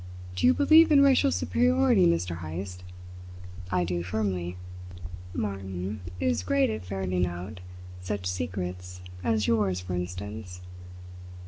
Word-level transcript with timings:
Do 0.35 0.47
you 0.47 0.55
believe 0.55 0.91
in 0.91 1.01
racial 1.03 1.31
superiority, 1.31 2.07
Mr. 2.07 2.39
Heyst? 2.39 2.83
I 3.69 3.83
do, 3.83 4.01
firmly. 4.01 4.57
Martin 5.31 6.01
is 6.19 6.41
great 6.41 6.71
at 6.71 6.83
ferreting 6.83 7.27
out 7.27 7.59
such 8.01 8.25
secrets 8.25 9.01
as 9.23 9.45
yours, 9.45 9.79
for 9.79 9.93
instance." 9.93 10.61